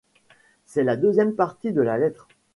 C'est 0.65 0.83
la 0.83 0.97
deuxième 0.97 1.35
partie 1.35 1.73
de 1.73 1.81
la 1.83 1.95
lettre. 1.99 2.27